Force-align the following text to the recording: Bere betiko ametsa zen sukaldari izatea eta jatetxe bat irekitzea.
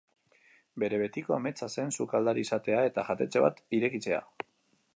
Bere 0.83 0.99
betiko 1.01 1.35
ametsa 1.35 1.69
zen 1.75 1.93
sukaldari 1.97 2.45
izatea 2.47 2.81
eta 2.93 3.07
jatetxe 3.11 3.45
bat 3.47 3.61
irekitzea. 3.81 4.23